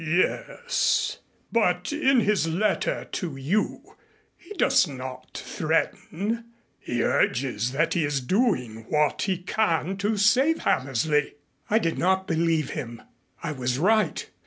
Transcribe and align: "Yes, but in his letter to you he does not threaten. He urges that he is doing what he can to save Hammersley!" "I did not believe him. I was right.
"Yes, 0.03 1.19
but 1.51 1.93
in 1.93 2.21
his 2.21 2.47
letter 2.47 3.05
to 3.11 3.35
you 3.35 3.97
he 4.35 4.51
does 4.55 4.87
not 4.87 5.39
threaten. 5.45 6.45
He 6.79 7.03
urges 7.03 7.71
that 7.73 7.93
he 7.93 8.03
is 8.03 8.19
doing 8.19 8.87
what 8.89 9.21
he 9.21 9.37
can 9.37 9.97
to 9.97 10.17
save 10.17 10.61
Hammersley!" 10.63 11.35
"I 11.69 11.77
did 11.77 11.99
not 11.99 12.25
believe 12.25 12.71
him. 12.71 13.03
I 13.43 13.51
was 13.51 13.77
right. 13.77 14.27